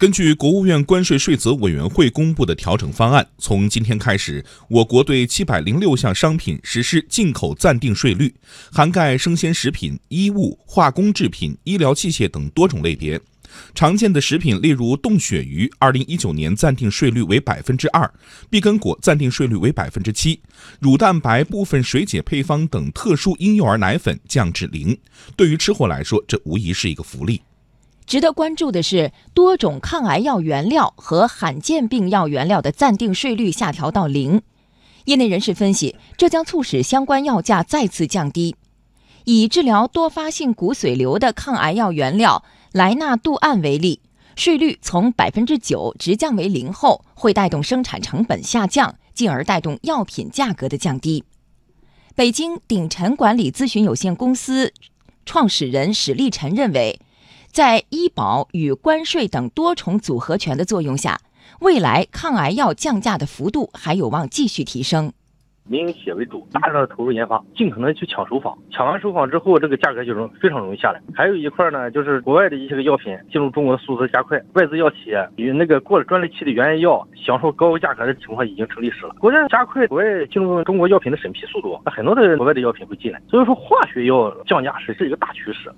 [0.00, 8.34] 根据国务院关税税则委员会公布的调整方案，从今天开始，我国对七百零六项商品实施进口暂定税率，
[8.72, 13.20] 涵盖生鲜食品、衣物、化工制品、医疗器械等多种类别。
[13.74, 18.10] 常见的食品，例如冻鳕鱼，二零一九年暂定税率为百分之二；
[18.48, 20.40] 碧根果暂定税率为百分之七；
[20.80, 24.96] 乳蛋白部分水解配方等特殊婴幼儿奶粉降至零。
[25.36, 27.42] 对于吃货来说，这无疑是一个福利。
[28.10, 34.42] 值得关注的是，多种抗癌药原料和罕见病药原料的暂定税率下调到零。
[35.04, 38.56] 业内人士分析，这将促使相关药价再次降低。
[39.26, 42.42] 以治疗多发性骨髓瘤的抗癌药原料。
[42.72, 44.00] 莱纳度胺为例，
[44.34, 51.22] 税率从百分之九直降为零后，会带动生产成本下降，进而带动药品价格的降低。
[52.16, 54.72] 北京鼎辰管理咨询有限公司
[55.24, 56.98] 创始人史立晨认为，
[57.52, 61.18] 在医保与关税等多重组合拳的作用下，
[61.60, 65.12] 未来抗癌药降价的幅度还有望继续提升。
[65.68, 68.56] 民营企业为主，大量的投入研发，尽可能去抢首仿。
[68.70, 71.00] 抢完首仿之后，这个价格就容非常容易下来。
[71.12, 79.14] 还有一块呢，就是国外的一些个药品进入中国的速度加快，外资药企业与那个过了专利期的原研药享受高价格的情况已经成历史了。
[79.18, 83.20] 国家加快国外进入中国药品的审批速度，那很多的国外的药品会进来。
[83.28, 85.72] 所以说，化学药降价是是一个大趋势。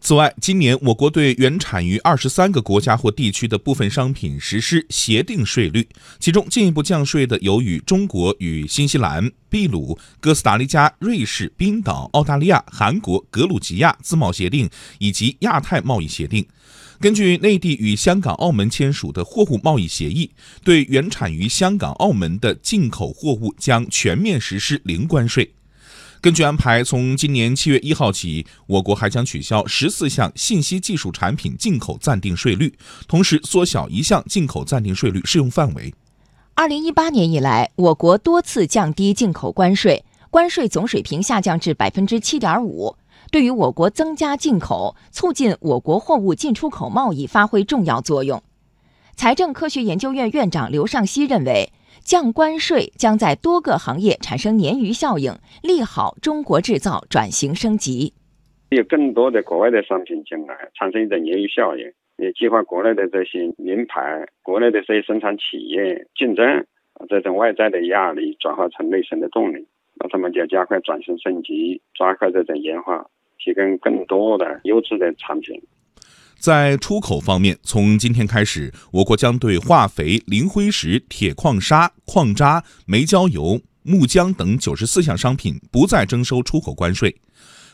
[0.00, 5.86] 此外，今年我国对原产于二十三个国家或地区的部分商品实施协定税率，
[6.20, 16.46] 其中进一步降税的有与中国与新西兰、秘鲁、哥斯达黎加、瑞士、冰岛、澳大利亚、韩国、格鲁吉亚自贸协定以及亚太贸易协定。
[17.00, 20.30] 根据内地与香港、澳门签署的货物贸易协议，
[20.64, 25.52] 对原产于香港、澳门的进口货物将全面实施零关税。
[26.20, 35.94] 根据安排，从今年七月一号起，我国还将取消十四项信息技术产品进口暂定税率，同时缩小一项进口暂定税率适用范围。
[36.54, 42.96] 二零一八年以来，我国多次降低进口关税，关税总水平下降至百分之七点五，
[43.30, 48.42] 对于我国增加进口、促进我国货物进出口贸易发挥重要作用。
[49.14, 51.72] 财政科学研究院院长刘尚希认为。
[52.02, 55.32] 降关税将在多个行业产生鲶鱼效应，
[55.62, 58.12] 利好中国制造转型升级。
[58.70, 66.66] 有更多的国外的商品进来，产生一种鲶鱼效应，也激发国内的这些名牌、国内的这些生产企业竞争，
[67.08, 73.06] 这种外在的压力转化成内生的动力，那他们就要加快转型升级，加快这种研发，
[73.38, 75.58] 提供更多的优质的产品。
[76.38, 87.16] 在出口方面，从今天开始，我国将对化肥、磷灰石、铁矿砂、矿渣、煤焦油、木浆等九十四项商品不再征收出口关税。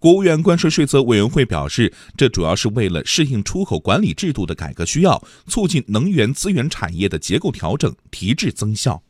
[0.00, 9.02] 国务院关税税则委员会表示，这主要是为了适应出口管理制度的改革需要，促进能源资源产业的结构调整，提质增效。